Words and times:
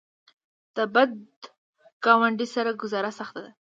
د 0.75 0.77
بد 0.93 1.09
ګاونډي 2.05 2.47
سره 2.55 2.69
ګذاره 2.81 3.11
سخته 3.19 3.39
ده. 3.45 3.51